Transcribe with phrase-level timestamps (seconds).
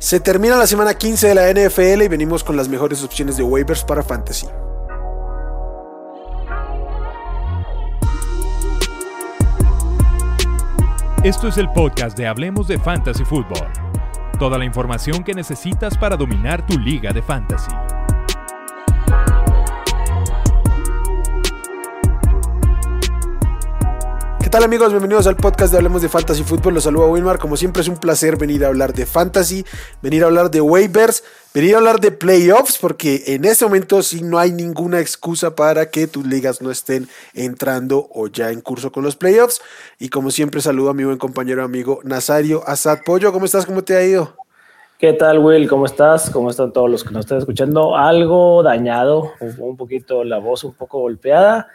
[0.00, 3.42] Se termina la semana 15 de la NFL y venimos con las mejores opciones de
[3.42, 4.46] waivers para fantasy.
[11.22, 13.68] Esto es el podcast de Hablemos de Fantasy Football.
[14.38, 17.70] Toda la información que necesitas para dominar tu liga de fantasy.
[24.50, 24.90] ¿Qué tal amigos?
[24.90, 26.74] Bienvenidos al podcast de Hablemos de Fantasy Fútbol.
[26.74, 27.38] Los saludo a Wilmar.
[27.38, 29.64] Como siempre es un placer venir a hablar de fantasy,
[30.02, 31.22] venir a hablar de waivers,
[31.54, 35.88] venir a hablar de playoffs, porque en este momento sí no hay ninguna excusa para
[35.90, 39.62] que tus ligas no estén entrando o ya en curso con los playoffs.
[40.00, 43.32] Y como siempre saludo a mi buen compañero amigo Nazario Asad Pollo.
[43.32, 43.66] ¿Cómo estás?
[43.66, 44.34] ¿Cómo te ha ido?
[44.98, 45.68] ¿Qué tal, Will?
[45.68, 46.28] ¿Cómo estás?
[46.28, 47.96] ¿Cómo están todos los que nos están escuchando?
[47.96, 51.68] Algo dañado, un poquito la voz un poco golpeada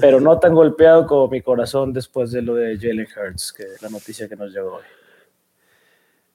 [0.00, 3.82] pero no tan golpeado como mi corazón después de lo de Jalen Hurts, que es
[3.82, 4.84] la noticia que nos llegó hoy.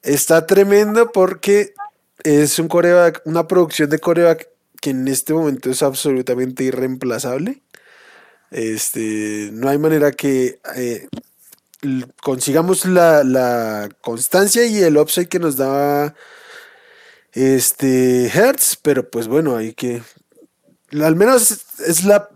[0.02, 1.74] Está tremendo porque
[2.22, 4.48] es un coreback, una producción de coreback
[4.80, 7.62] que en este momento es absolutamente irreemplazable.
[8.50, 11.08] Este, no hay manera que eh,
[12.22, 16.14] consigamos la, la, constancia y el upside que nos da
[17.32, 20.00] este Hertz, pero pues bueno, hay que
[20.92, 22.28] al menos es la,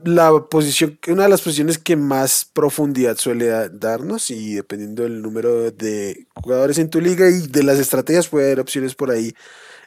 [0.50, 6.26] posición, una de las posiciones que más profundidad suele darnos y dependiendo del número de
[6.34, 9.34] jugadores en tu liga y de las estrategias puede haber opciones por ahí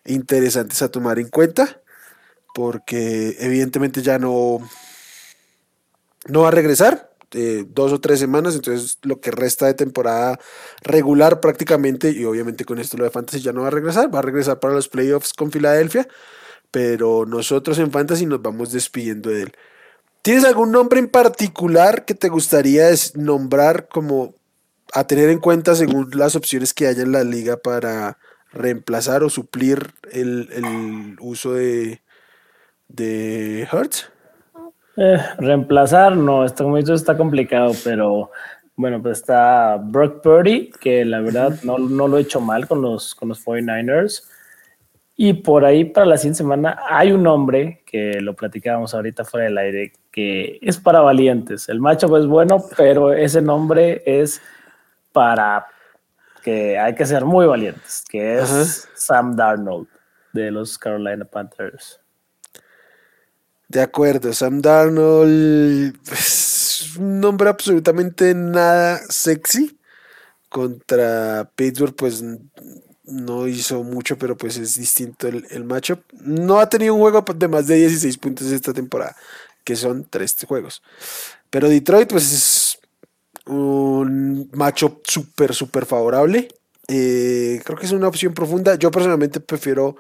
[0.06, 1.82] interesantes a tomar en cuenta
[2.56, 4.60] porque evidentemente ya no,
[6.28, 7.12] no va a regresar.
[7.32, 10.40] Eh, dos o tres semanas, entonces lo que resta de temporada
[10.84, 14.20] regular prácticamente, y obviamente con esto lo de Fantasy ya no va a regresar, va
[14.20, 16.08] a regresar para los playoffs con Filadelfia,
[16.76, 19.54] pero nosotros en Fantasy nos vamos despidiendo de él.
[20.22, 24.36] ¿Tienes algún nombre en particular que te gustaría nombrar como
[24.92, 28.18] a tener en cuenta según las opciones que haya en la liga para
[28.52, 32.02] reemplazar o suplir el, uso de,
[32.90, 34.12] de Hertz?
[34.98, 38.32] Eh, reemplazar, no, está, está complicado, pero
[38.76, 42.82] bueno, pues está Brock Purdy, que la verdad no, no, lo he hecho mal con
[42.82, 44.24] los, con los 49ers.
[45.18, 49.46] Y por ahí para la siguiente semana hay un nombre que lo platicábamos ahorita fuera
[49.46, 51.70] del aire que es para valientes.
[51.70, 54.42] El macho es bueno, pero ese nombre es
[55.14, 55.68] para
[56.44, 59.88] que hay que ser muy valientes, que es Sam Darnold
[60.34, 62.00] de los Carolina Panthers.
[63.68, 69.80] De acuerdo, Sam Darnold es un nombre absolutamente nada sexy
[70.50, 72.24] contra Pittsburgh, pues
[73.08, 76.02] no hizo mucho, pero pues es distinto el, el matchup.
[76.14, 79.16] No ha tenido un juego de más de 16 puntos esta temporada,
[79.64, 80.82] que son tres juegos.
[81.50, 82.80] Pero Detroit, pues es
[83.46, 86.48] un matchup súper, súper favorable.
[86.88, 88.76] Eh, creo que es una opción profunda.
[88.76, 89.96] Yo personalmente prefiero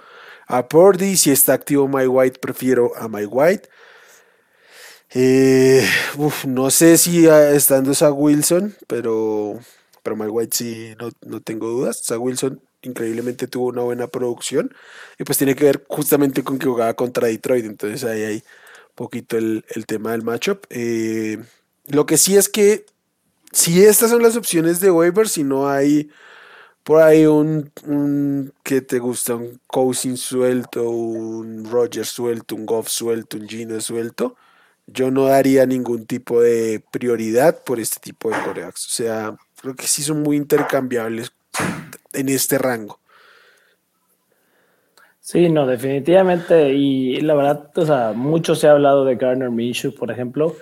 [0.48, 1.18] a Purdy.
[1.18, 3.70] Si está activo My White, prefiero a My White.
[5.12, 5.88] Eh,
[6.48, 9.60] no sé si estando esa Wilson, pero,
[10.04, 12.02] pero My White sí, no, no tengo dudas.
[12.02, 14.74] Esa Wilson increíblemente tuvo una buena producción.
[15.20, 17.66] Y pues tiene que ver justamente con que jugaba contra Detroit.
[17.66, 18.44] Entonces ahí hay
[18.96, 20.66] poquito el, tema del matchup.
[20.70, 21.44] Eh,
[21.88, 22.86] lo que sí es que
[23.52, 26.10] si estas son las opciones de waiver, si no hay
[26.84, 27.72] por ahí un,
[28.64, 34.36] que te gusta, un Cousin suelto, un Roger suelto, un Goff suelto, un Gino suelto,
[34.86, 38.86] yo no daría ningún tipo de prioridad por este tipo de corebacks.
[38.86, 41.34] O sea, creo que sí son muy intercambiables
[42.16, 43.00] en este rango.
[45.26, 46.74] Sí, no, definitivamente.
[46.74, 50.56] Y la verdad, o sea, mucho se ha hablado de Garner Minshew, por ejemplo,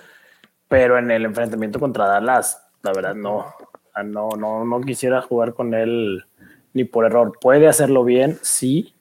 [0.68, 3.54] pero en el enfrentamiento contra Dallas, la verdad, no.
[4.02, 6.24] No, no, no quisiera jugar con él
[6.72, 7.38] ni por error.
[7.40, 8.94] Puede hacerlo bien, sí,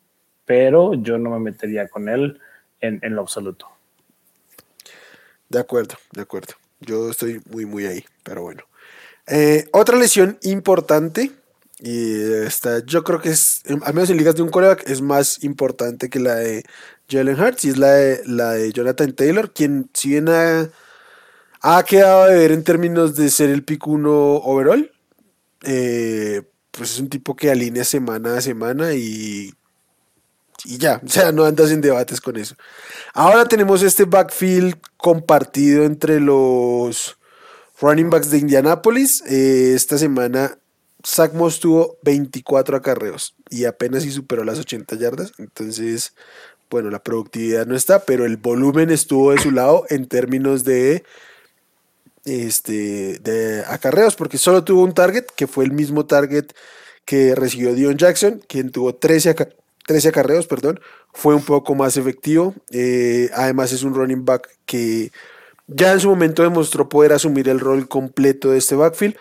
[0.46, 2.40] pero yo no me metería con él
[2.80, 3.68] en, lo absoluto.
[5.50, 6.54] De acuerdo, de acuerdo.
[6.82, 8.64] Yo estoy muy, muy ahí, pero bueno.
[9.28, 11.32] Eh, otra lesión importante
[11.86, 12.14] y
[12.46, 16.10] esta, yo creo que es, al menos en ligas de un coreback, es más importante
[16.10, 16.64] que la de
[17.10, 20.70] Jalen Hurts y es la de, la de Jonathan Taylor, quien si bien ha,
[21.60, 24.94] ha quedado de ver en términos de ser el pick 1 overall,
[25.64, 29.54] eh, pues es un tipo que alinea semana a semana y,
[30.64, 32.56] y ya, o sea, no andas en debates con eso.
[33.14, 37.18] Ahora tenemos este backfield compartido entre los
[37.82, 39.22] running backs de Indianapolis.
[39.28, 40.58] Eh, esta semana
[41.06, 45.34] Zach Moss tuvo 24 acarreos y apenas si superó las 80 yardas.
[45.38, 46.14] Entonces,
[46.70, 51.04] bueno, la productividad no está, pero el volumen estuvo de su lado en términos de,
[52.26, 56.46] este, de acarreos, porque solo tuvo un target, que fue el mismo target
[57.06, 59.36] que recibió Dion Jackson, quien tuvo 13,
[59.86, 60.80] 13 acarreos, perdón,
[61.14, 62.56] fue un poco más efectivo.
[62.72, 65.12] Eh, además es un running back que
[65.68, 69.16] ya en su momento demostró poder asumir el rol completo de este backfield.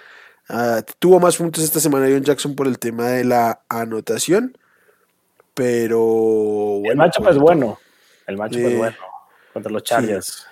[0.54, 4.58] Ah, tuvo más puntos esta semana Dion Jackson por el tema de la anotación.
[5.54, 6.82] Pero.
[6.84, 7.78] el macho es bueno.
[8.26, 8.96] El macho es bueno.
[9.54, 10.46] Contra los Chargers.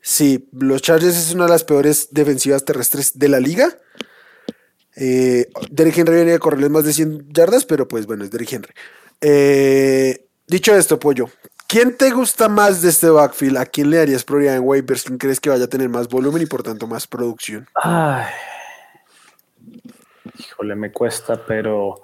[0.00, 0.48] Sí.
[0.52, 3.68] los Chargers es una de las peores defensivas terrestres de la liga.
[4.94, 8.52] Eh, Derrick Henry viene a correrles más de 100 yardas, pero pues bueno, es Derrick
[8.52, 8.72] Henry.
[9.20, 11.28] Eh, dicho esto, Pollo,
[11.66, 13.58] ¿quién te gusta más de este backfield?
[13.58, 15.02] ¿A quién le darías prioridad en waivers?
[15.02, 17.68] ¿Quién crees que vaya a tener más volumen y por tanto más producción?
[17.74, 18.24] Ay.
[20.38, 22.00] Híjole, me cuesta, pero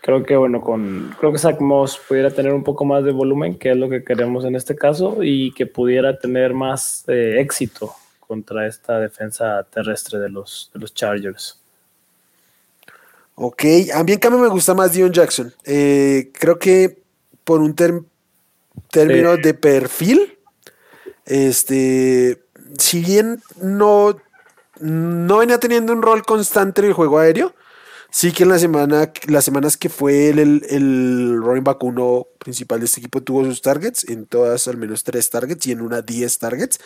[0.00, 3.58] creo que bueno, con creo que Zach Moss pudiera tener un poco más de volumen,
[3.58, 7.94] que es lo que queremos en este caso, y que pudiera tener más eh, éxito
[8.20, 11.60] contra esta defensa terrestre de los, de los Chargers.
[13.34, 13.64] Ok,
[13.94, 15.52] a mí en cambio me gusta más Dion Jackson.
[15.64, 16.98] Eh, creo que
[17.44, 20.38] por un término de perfil,
[21.24, 22.42] este,
[22.78, 24.16] si bien no,
[24.80, 27.54] no venía teniendo un rol constante en el juego aéreo,
[28.10, 32.26] sí que en la semana, las semanas que fue el, el, el running back uno
[32.38, 35.80] principal de este equipo tuvo sus targets, en todas al menos tres targets y en
[35.80, 36.80] una 10 targets.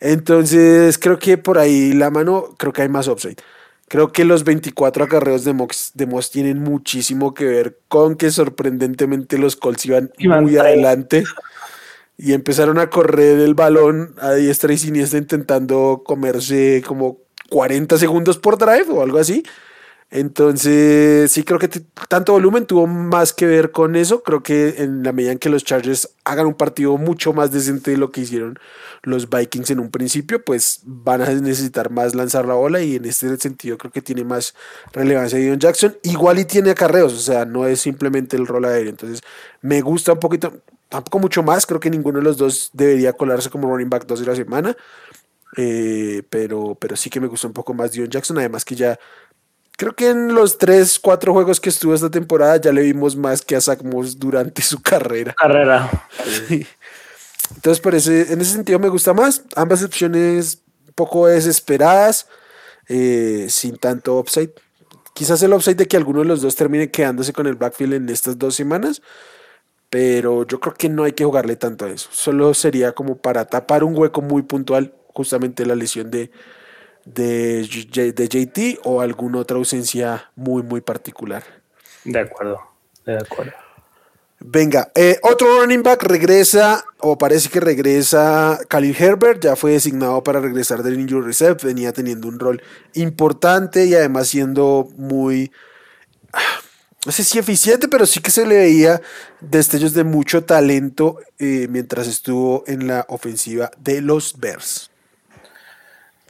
[0.00, 3.36] Entonces creo que por ahí la mano, creo que hay más upside.
[3.88, 9.38] Creo que los 24 acarreos de Moss, de tienen muchísimo que ver con que sorprendentemente
[9.38, 11.24] los Colts iban, muy adelante
[12.18, 18.38] y empezaron a correr el balón a diestra y siniestra intentando comerse como 40 segundos
[18.38, 19.44] por drive o algo así.
[20.10, 21.68] Entonces, sí creo que
[22.08, 24.22] tanto volumen tuvo más que ver con eso.
[24.22, 27.90] Creo que en la medida en que los Chargers hagan un partido mucho más decente
[27.90, 28.58] de lo que hicieron
[29.02, 33.04] los Vikings en un principio, pues van a necesitar más lanzar la bola y en
[33.04, 34.54] este sentido creo que tiene más
[34.92, 35.96] relevancia Dion Jackson.
[36.02, 38.90] Igual y tiene acarreos, o sea, no es simplemente el rol aéreo.
[38.90, 39.20] Entonces,
[39.60, 40.54] me gusta un poquito,
[40.88, 41.66] tampoco mucho más.
[41.66, 44.74] Creo que ninguno de los dos debería colarse como running back dos de la semana.
[45.56, 48.98] Eh, pero, pero sí que me gusta un poco más Dion Jackson, además que ya
[49.78, 53.42] Creo que en los tres, cuatro juegos que estuvo esta temporada ya le vimos más
[53.42, 55.34] que a Zach Moss durante su carrera.
[55.34, 55.88] Carrera.
[57.54, 59.44] Entonces, por ese, en ese sentido me gusta más.
[59.54, 62.26] Ambas opciones un poco desesperadas,
[62.88, 64.50] eh, sin tanto upside.
[65.14, 68.08] Quizás el upside de que alguno de los dos termine quedándose con el backfield en
[68.08, 69.00] estas dos semanas,
[69.90, 72.08] pero yo creo que no hay que jugarle tanto a eso.
[72.10, 76.30] Solo sería como para tapar un hueco muy puntual, justamente la lesión de,
[77.04, 81.42] de, de JT o alguna otra ausencia muy, muy particular.
[82.04, 82.60] De acuerdo,
[83.04, 83.52] de acuerdo.
[84.38, 90.22] Venga, eh, otro running back regresa, o parece que regresa Khalil Herbert, ya fue designado
[90.22, 92.62] para regresar del injury reserve, venía teniendo un rol
[92.94, 95.50] importante y además siendo muy,
[97.04, 99.02] no sé si eficiente, pero sí que se le veía
[99.40, 104.92] destellos de mucho talento eh, mientras estuvo en la ofensiva de los Bears.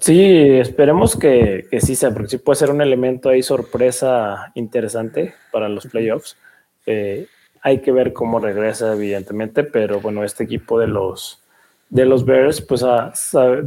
[0.00, 0.22] Sí,
[0.58, 5.68] esperemos que, que, sí sea, porque sí puede ser un elemento ahí sorpresa interesante para
[5.68, 6.36] los playoffs.
[6.86, 7.26] Eh,
[7.62, 11.42] hay que ver cómo regresa, evidentemente, pero bueno, este equipo de los,
[11.90, 12.84] de los Bears, pues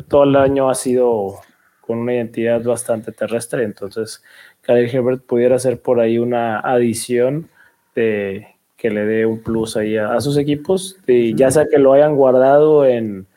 [0.07, 1.35] todo el año ha sido
[1.81, 4.23] con una identidad bastante terrestre, entonces
[4.61, 7.49] Khalil Herbert pudiera ser por ahí una adición
[7.95, 11.77] de, que le dé un plus ahí a, a sus equipos, y ya sea que
[11.77, 13.27] lo hayan guardado en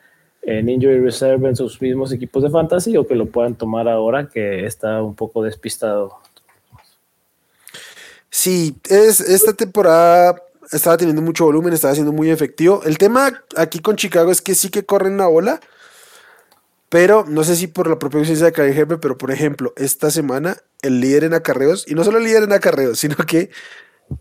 [0.47, 4.29] en Injury Reserve en sus mismos equipos de fantasy o que lo puedan tomar ahora
[4.29, 6.19] que está un poco despistado.
[8.31, 12.83] Sí, es, esta temporada estaba teniendo mucho volumen, estaba siendo muy efectivo.
[12.85, 15.61] El tema aquí con Chicago es que sí que corren la bola,
[16.89, 20.11] pero no sé si por la propia ausencia de Kai Jefe, pero por ejemplo, esta
[20.11, 23.51] semana el líder en acarreos, y no solo el líder en acarreos, sino que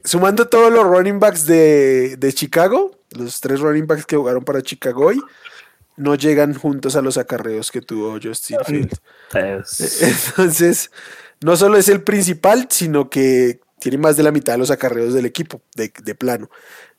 [0.04, 4.62] sumando todos los running backs de, de Chicago, los tres running backs que jugaron para
[4.62, 5.20] Chicago hoy,
[5.96, 9.02] no llegan juntos a los acarreos que tuvo Justin Fields.
[9.32, 10.02] Pues.
[10.30, 10.92] Entonces,
[11.42, 15.14] no solo es el principal, sino que tiene más de la mitad de los acarreos
[15.14, 16.50] del equipo, de, de plano.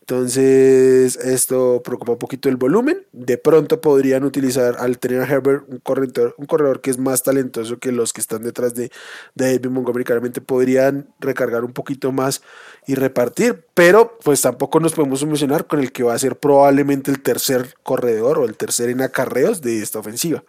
[0.06, 3.06] Entonces, esto preocupa un poquito el volumen.
[3.12, 7.22] De pronto podrían utilizar al tener a Herbert un corredor, un corredor que es más
[7.22, 8.90] talentoso que los que están detrás de,
[9.34, 10.04] de David Montgomery.
[10.04, 12.42] Claramente podrían recargar un poquito más
[12.86, 17.10] y repartir, pero pues tampoco nos podemos emocionar con el que va a ser probablemente
[17.10, 20.44] el tercer corredor o el tercer en acarreos de esta ofensiva.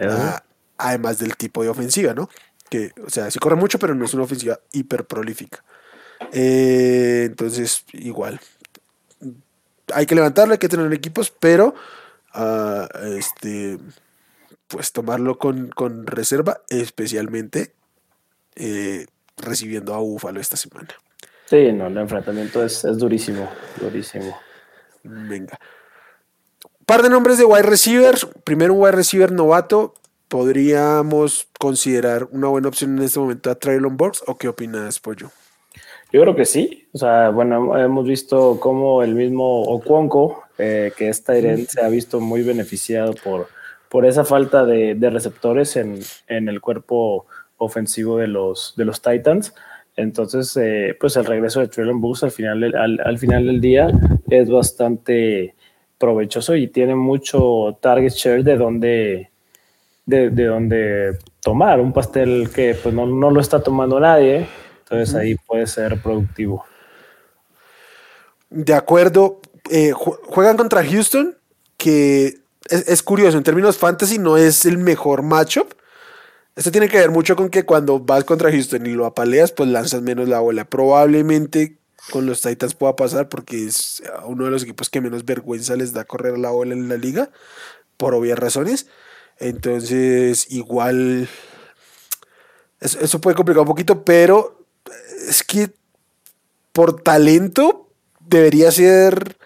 [0.00, 0.42] Ah,
[0.78, 2.30] además del tipo de ofensiva, ¿no?
[2.70, 5.62] Que, o sea, sí corre mucho, pero no es una ofensiva hiper prolífica.
[6.32, 8.40] Eh, entonces, igual,
[9.94, 11.74] hay que levantarlo, hay que tener equipos, pero
[12.34, 13.78] uh, este,
[14.66, 17.72] pues tomarlo con, con reserva, especialmente
[18.56, 20.88] eh, recibiendo a Búfalo esta semana.
[21.46, 23.48] Sí, no, el enfrentamiento es, es durísimo,
[23.80, 24.38] durísimo.
[25.02, 25.58] Venga.
[26.84, 28.16] Par de nombres de wide receiver.
[28.44, 29.94] Primero un wide receiver novato.
[30.28, 35.30] ¿Podríamos considerar una buena opción en este momento a Traylon Burks o qué opinas, Pollo?
[36.12, 36.88] Yo creo que sí.
[36.92, 41.88] O sea, bueno, hemos visto cómo el mismo Ocuonco, eh, que es Tyrant, se ha
[41.88, 43.48] visto muy beneficiado por,
[43.88, 47.26] por esa falta de, de receptores en, en, el cuerpo
[47.58, 49.54] ofensivo de los, de los Titans.
[49.96, 53.90] Entonces, eh, pues el regreso de Traylon Burks al final, al, al final del día
[54.30, 55.54] es bastante
[55.98, 59.30] provechoso y tiene mucho target share de donde
[60.08, 64.46] de, de donde tomar un pastel que pues no, no lo está tomando nadie,
[64.90, 66.64] entonces ahí puede ser productivo.
[68.48, 69.40] De acuerdo,
[69.70, 71.36] eh, juegan contra Houston,
[71.76, 72.38] que
[72.70, 75.74] es, es, curioso, en términos fantasy no es el mejor matchup.
[76.56, 79.68] Esto tiene que ver mucho con que cuando vas contra Houston y lo apaleas, pues
[79.68, 80.64] lanzas menos la bola.
[80.64, 81.78] Probablemente
[82.10, 85.92] con los Titans pueda pasar porque es uno de los equipos que menos vergüenza les
[85.92, 87.30] da correr la bola en la liga,
[87.98, 88.86] por obvias razones.
[89.38, 91.28] Entonces, igual,
[92.80, 94.57] eso, eso puede complicar un poquito, pero
[95.28, 95.70] es que
[96.72, 99.36] por talento debería ser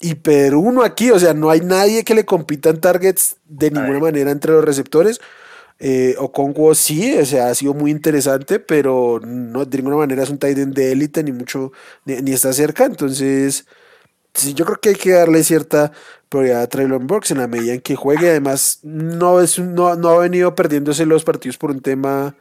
[0.00, 3.98] hiper uno aquí, o sea, no hay nadie que le compita en targets de ninguna
[3.98, 5.20] manera entre los receptores.
[5.78, 10.30] Eh, Okonkwo sí, o sea, ha sido muy interesante, pero no de ninguna manera es
[10.30, 11.72] un tight end de élite, ni mucho,
[12.04, 12.84] ni, ni, está cerca.
[12.86, 13.66] Entonces,
[14.34, 15.92] sí, yo creo que hay que darle cierta
[16.28, 18.30] prioridad a Traylon Burks en la medida en que juegue.
[18.30, 22.36] Además, no, es, no, no ha venido perdiéndose los partidos por un tema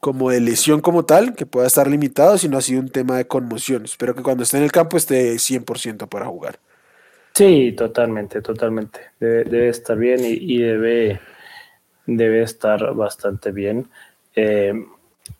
[0.00, 3.26] como de lesión como tal, que pueda estar limitado, sino ha sido un tema de
[3.26, 3.84] conmoción.
[3.84, 6.58] Espero que cuando esté en el campo esté 100% para jugar.
[7.34, 9.00] Sí, totalmente, totalmente.
[9.20, 11.20] Debe, debe estar bien y, y debe
[12.16, 13.88] debe estar bastante bien.
[14.34, 14.72] Eh,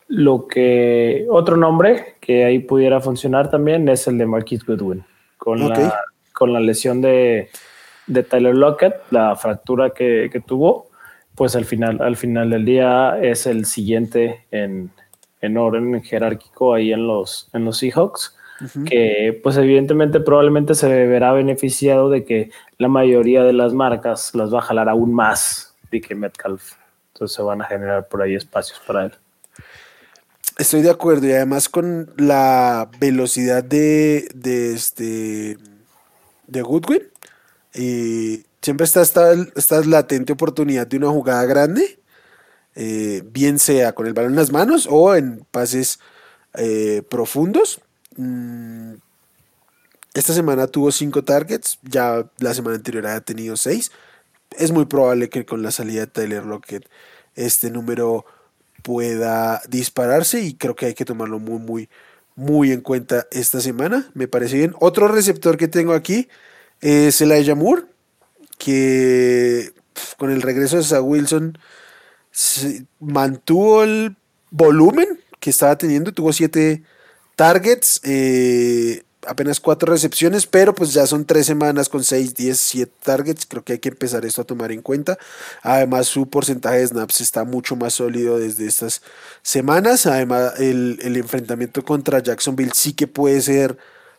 [0.07, 5.03] lo que otro nombre que ahí pudiera funcionar también es el de Marquis Goodwin
[5.37, 5.85] con, okay.
[5.85, 6.01] la,
[6.33, 7.49] con la lesión de,
[8.07, 10.90] de Tyler Lockett, la fractura que, que, tuvo,
[11.35, 14.91] pues al final, al final del día es el siguiente en,
[15.41, 18.35] en orden jerárquico ahí en los, en los Seahawks.
[18.61, 18.87] Uh -huh.
[18.87, 24.53] que pues evidentemente probablemente se verá beneficiado de que la mayoría de las marcas las
[24.53, 26.73] va a jalar aún más DK Metcalf.
[27.13, 29.13] Entonces se van a generar por ahí espacios para él.
[30.59, 35.57] Estoy de acuerdo y además con la velocidad de, de este
[36.45, 37.01] de Goodwin
[37.73, 41.99] y siempre está esta, esta latente oportunidad de una jugada grande,
[42.75, 45.99] eh, bien sea con el balón en las manos o en pases
[46.53, 47.81] eh, profundos.
[48.17, 48.93] Mm,
[50.13, 53.91] esta semana tuvo cinco targets, ya la semana anterior había tenido seis
[54.57, 56.87] es muy probable que con la salida de Tyler Lockett
[57.35, 58.25] este número
[58.83, 61.89] pueda dispararse y creo que hay que tomarlo muy, muy,
[62.35, 64.09] muy en cuenta esta semana.
[64.13, 64.75] Me parece bien.
[64.79, 66.27] Otro receptor que tengo aquí
[66.81, 67.83] es Elijah Moore,
[68.63, 69.73] que
[70.17, 71.57] con el regreso de Zach Wilson
[72.99, 74.15] mantuvo el
[74.51, 76.83] volumen que estaba teniendo, tuvo siete
[77.35, 77.99] targets.
[78.03, 83.47] Eh, apenas cuatro recepciones, pero pues ya son tres semanas con 6, 10, 7 targets.
[83.47, 85.17] Creo que hay que empezar esto a tomar en cuenta.
[85.63, 89.01] Además, su porcentaje de snaps está mucho más sólido desde estas
[89.41, 90.05] semanas.
[90.05, 93.77] Además, el, el enfrentamiento contra Jacksonville sí que puede ser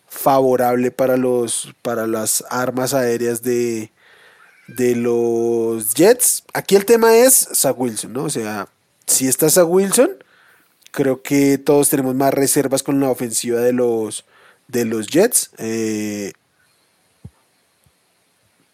[0.09, 3.93] favorable para, los, para las armas aéreas de,
[4.77, 6.45] de los Jets.
[6.53, 8.25] Aquí el tema es Zach Wilson, ¿no?
[8.25, 8.69] O sea,
[9.07, 10.11] si está Zach Wilson,
[10.91, 14.25] creo que todos tenemos más reservas con la ofensiva de los
[14.69, 15.51] de los Jets.
[15.59, 16.33] Eh,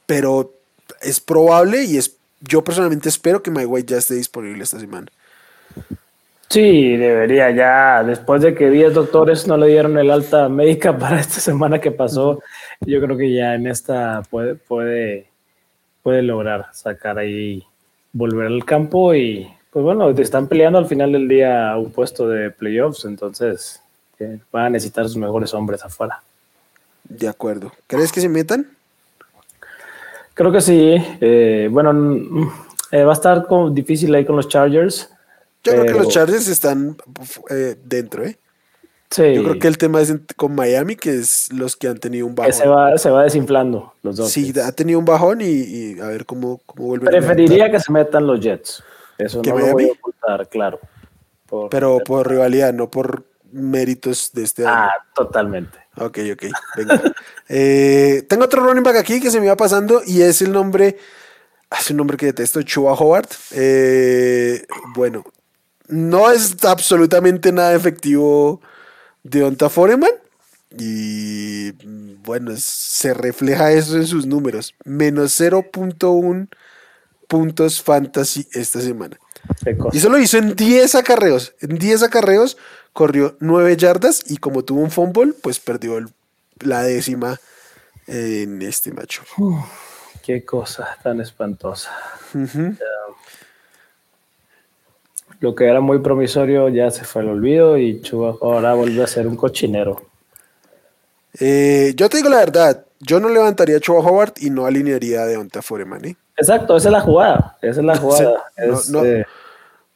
[0.06, 0.54] pero
[1.02, 5.08] es probable y es, yo personalmente espero que My White ya esté disponible esta semana.
[6.48, 8.02] Sí, debería ya.
[8.02, 11.90] Después de que 10 doctores no le dieron el alta médica para esta semana que
[11.90, 12.40] pasó,
[12.80, 15.26] yo creo que ya en esta puede, puede,
[16.08, 17.62] puede lograr sacar ahí,
[18.14, 22.26] volver al campo y pues bueno, te están peleando al final del día un puesto
[22.26, 23.82] de playoffs, entonces
[24.16, 26.22] que van a necesitar sus mejores hombres afuera.
[27.04, 27.70] De acuerdo.
[27.86, 28.70] ¿Crees que se metan?
[30.32, 30.96] Creo que sí.
[31.20, 32.50] Eh, bueno,
[32.90, 35.10] eh, va a estar como difícil ahí con los Chargers.
[35.62, 36.96] Yo creo que los Chargers están
[37.50, 38.38] eh, dentro, ¿eh?
[39.10, 39.34] Sí.
[39.34, 42.34] Yo creo que el tema es con Miami, que es los que han tenido un
[42.34, 42.52] bajón.
[42.52, 44.30] Se va, se va desinflando los dos.
[44.30, 47.08] Sí, ha tenido un bajón y, y a ver cómo, cómo vuelven.
[47.08, 48.82] Preferiría que se metan los Jets.
[49.16, 49.66] Eso no Miami?
[49.66, 50.80] lo voy a ocultar, claro.
[51.46, 54.90] Por Pero por rivalidad, no por méritos de este ah, año.
[54.90, 55.78] Ah, totalmente.
[55.96, 56.44] Ok, ok.
[56.76, 57.02] Venga.
[57.48, 60.98] eh, tengo otro running back aquí que se me va pasando y es el nombre.
[61.78, 63.28] Es un nombre que detesto, Chua Howard.
[63.52, 65.24] Eh, bueno,
[65.88, 68.60] no es absolutamente nada efectivo
[69.30, 70.12] de Onta Foreman.
[70.76, 71.72] Y
[72.22, 74.74] bueno, se refleja eso en sus números.
[74.84, 76.48] Menos 0.1
[77.26, 79.18] puntos fantasy esta semana.
[79.92, 81.54] Y eso lo hizo en 10 acarreos.
[81.60, 82.56] En 10 acarreos
[82.92, 86.04] corrió 9 yardas y como tuvo un fumble, pues perdió
[86.60, 87.38] la décima
[88.06, 89.22] en este macho.
[90.22, 91.90] qué cosa tan espantosa.
[95.40, 99.06] Lo que era muy promisorio ya se fue al olvido y Chuba ahora vuelve a
[99.06, 100.02] ser un cochinero.
[101.38, 105.22] Eh, yo te digo la verdad, yo no levantaría a Chuba Howard y no alinearía
[105.22, 106.04] a Deonta Foreman.
[106.04, 106.16] ¿eh?
[106.36, 107.56] Exacto, esa es la jugada.
[107.62, 108.44] Esa es la jugada.
[108.56, 109.24] Eh,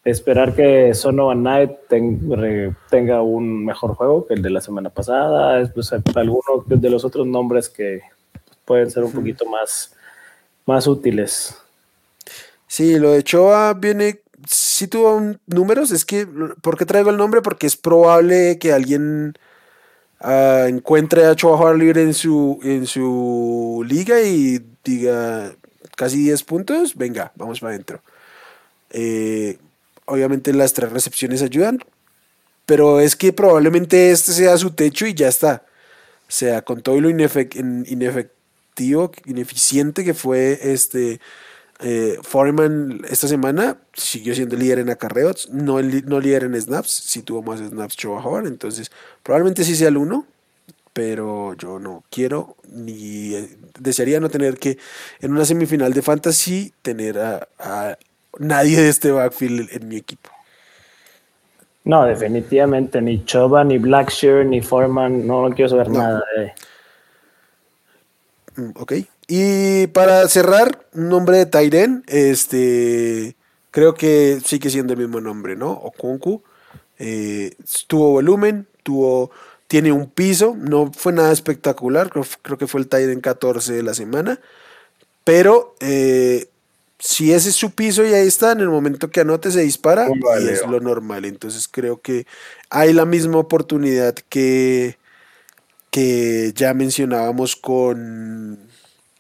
[0.05, 1.73] esperar que Sonovan Knight
[2.91, 5.69] tenga un mejor juego que el de la semana pasada.
[5.73, 8.03] Pues, algunos de los otros nombres que
[8.65, 9.95] pueden ser un poquito más,
[10.67, 11.57] más útiles.
[12.67, 14.21] Sí, lo de Choa viene.
[14.73, 16.27] Si tuvo números, es que.
[16.27, 17.43] ¿Por qué traigo el nombre?
[17.43, 19.35] Porque es probable que alguien
[20.19, 25.53] ah, encuentre a Choa libre en su, en su liga y diga
[25.95, 28.01] casi 10 puntos, venga, vamos para adentro.
[28.89, 29.59] Eh,
[30.07, 31.85] obviamente las tres recepciones ayudan,
[32.65, 35.67] pero es que probablemente este sea su techo y ya está.
[36.29, 41.21] O sea, con todo lo inefectivo, ineficiente que fue este
[41.83, 47.23] eh, Foreman esta semana, siguió siendo líder en acarreos, no, no líder en snaps, si
[47.23, 48.91] tuvo más snaps Choa entonces
[49.23, 50.27] probablemente sí sea el uno,
[50.93, 54.79] pero yo no quiero ni eh, desearía no tener que
[55.21, 57.49] en una semifinal de fantasy tener a,
[58.39, 60.31] nadie de este backfield en mi equipo.
[61.85, 66.53] No, definitivamente ni Choba, ni Blackshear, ni Foreman, no, quiero saber nada de.
[68.57, 68.93] Mm, ok.
[69.29, 73.37] Y para cerrar, un nombre de Tyren, este
[73.71, 75.73] creo que sigue siendo el mismo nombre, ¿no?
[75.73, 76.43] Okunku.
[76.99, 77.57] Eh,
[77.89, 79.31] tuvo volumen, tuvo
[79.67, 83.95] tiene un piso, no fue nada espectacular, creo, que fue el Titan 14 de la
[83.95, 84.39] semana,
[85.25, 86.51] pero eh,
[86.99, 90.09] si ese es su piso y ahí está, en el momento que anote se dispara
[90.09, 91.25] y es lo normal.
[91.25, 92.27] Entonces creo que
[92.69, 94.99] hay la misma oportunidad que,
[95.91, 98.69] que ya mencionábamos con,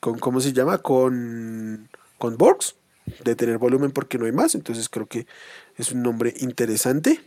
[0.03, 0.79] con, ¿cómo se llama?
[0.79, 1.89] Con,
[2.19, 2.75] con Borgs,
[3.23, 4.57] de tener volumen porque no hay más.
[4.57, 5.29] Entonces creo que
[5.77, 7.21] es un nombre interesante.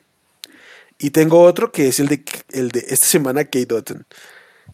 [1.00, 4.06] Y tengo otro que es el de, el de esta semana, Kate Dotton.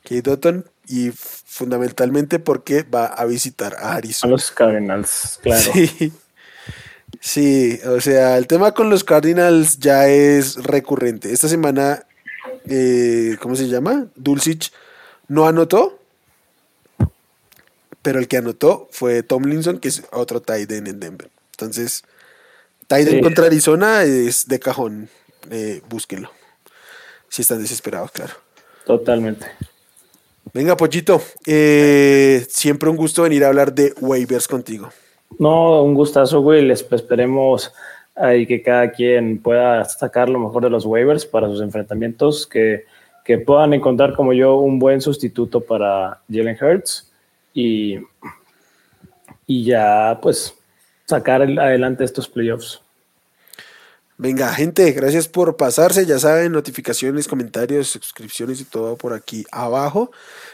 [0.01, 4.31] Kate Dotton, y fundamentalmente porque va a visitar a Arizona.
[4.31, 5.71] A los Cardinals, claro.
[5.71, 6.11] Sí.
[7.19, 11.31] Sí, o sea, el tema con los Cardinals ya es recurrente.
[11.31, 12.07] Esta semana,
[12.65, 14.07] eh, ¿cómo se llama?
[14.15, 14.71] Dulcich
[15.27, 16.00] no anotó,
[18.01, 21.29] pero el que anotó fue Tomlinson, que es otro tight end en Denver.
[21.51, 22.03] Entonces,
[22.87, 25.09] tight end contra Arizona es de cajón
[25.49, 26.29] eh, búsquenlo.
[27.29, 28.33] Si están desesperados, claro.
[28.85, 29.47] Totalmente.
[30.53, 34.89] Venga, Pochito, eh, siempre un gusto venir a hablar de waivers contigo.
[35.39, 36.69] No, un gustazo, Will.
[36.71, 37.73] Esperemos
[38.15, 42.85] ahí que cada quien pueda sacar lo mejor de los waivers para sus enfrentamientos, que,
[43.23, 47.10] que puedan encontrar como yo un buen sustituto para Jalen Hurts
[47.53, 47.99] y,
[49.47, 50.55] y ya pues
[51.05, 52.81] sacar adelante estos playoffs.
[54.17, 56.05] Venga, gente, gracias por pasarse.
[56.05, 60.11] Ya saben, notificaciones, comentarios, suscripciones y todo por aquí abajo.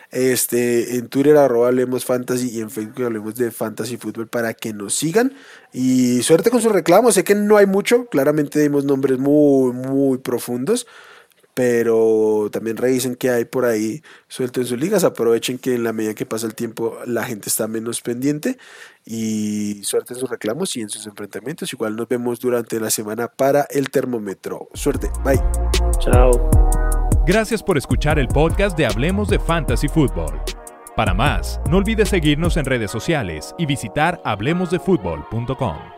[0.10, 4.72] Este, en Twitter, arroba Hablemos Fantasy y en Facebook hablemos de Fantasy Fútbol para que
[4.72, 5.34] nos sigan.
[5.74, 7.16] Y suerte con sus reclamos.
[7.16, 10.88] Sé que no hay mucho, claramente dimos nombres muy, muy profundos
[11.58, 15.92] pero también revisen qué hay por ahí suelto en sus ligas, aprovechen que en la
[15.92, 18.60] medida que pasa el tiempo la gente está menos pendiente
[19.06, 21.74] y suerte en sus reclamos y en sus enfrentamientos.
[21.74, 24.70] Igual nos vemos durante la semana para el termómetro.
[24.76, 25.42] Suerte, bye.
[25.98, 26.48] Chao.
[27.26, 30.40] Gracias por escuchar el podcast de Hablemos de Fantasy Football.
[30.96, 35.97] Para más, no olvides seguirnos en redes sociales y visitar hablemosdefutbol.com.